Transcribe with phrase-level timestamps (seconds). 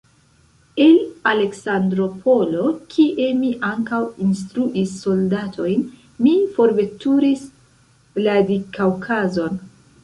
[0.85, 0.95] El
[1.31, 2.63] Aleksandropolo,
[2.95, 5.85] kie mi ankaŭ instruis soldatojn,
[6.29, 7.49] mi forveturis
[8.19, 9.67] Vladikaŭkazon.